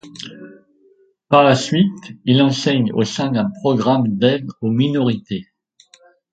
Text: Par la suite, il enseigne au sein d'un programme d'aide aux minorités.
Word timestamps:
Par 1.29 1.43
la 1.43 1.53
suite, 1.53 2.13
il 2.25 2.41
enseigne 2.41 2.91
au 2.93 3.03
sein 3.03 3.29
d'un 3.31 3.51
programme 3.61 4.07
d'aide 4.17 4.47
aux 4.61 4.71
minorités. 4.71 5.45